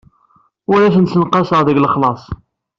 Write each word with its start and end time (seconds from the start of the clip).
Ur 0.71 0.79
asent-ssenqaseɣ 0.87 1.61
deg 1.63 1.77
lexlaṣ. 1.79 2.21